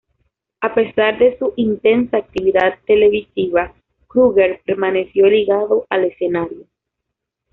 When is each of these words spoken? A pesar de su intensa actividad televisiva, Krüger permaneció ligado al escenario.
A 0.61 0.73
pesar 0.73 1.19
de 1.19 1.37
su 1.37 1.53
intensa 1.57 2.17
actividad 2.17 2.79
televisiva, 2.87 3.71
Krüger 4.07 4.59
permaneció 4.65 5.27
ligado 5.27 5.85
al 5.91 6.05
escenario. 6.05 6.65